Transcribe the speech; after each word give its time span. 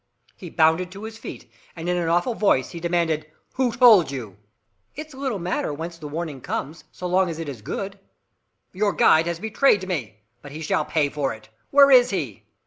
He 0.35 0.49
bounded 0.49 0.89
to 0.93 1.03
his 1.03 1.19
feet, 1.19 1.47
and 1.75 1.87
in 1.87 1.95
an 1.95 2.09
awful 2.09 2.33
voice 2.33 2.71
he 2.71 2.79
demanded: 2.79 3.31
"Who 3.53 3.71
told 3.71 4.09
you?" 4.09 4.37
"It's 4.95 5.13
little 5.13 5.37
matter 5.37 5.71
whence 5.71 5.99
the 5.99 6.07
warning 6.07 6.41
comes, 6.41 6.85
so 6.91 7.05
long 7.05 7.29
as 7.29 7.37
it 7.37 7.45
be 7.45 7.61
good." 7.61 7.99
"Your 8.73 8.93
guide 8.93 9.27
has 9.27 9.39
betrayed 9.39 9.87
me 9.87 10.23
but 10.41 10.53
he 10.53 10.61
shall 10.61 10.85
pay 10.85 11.09
for 11.09 11.35
it! 11.35 11.49
Where 11.69 11.91
is 11.91 12.09
he?" 12.09 12.45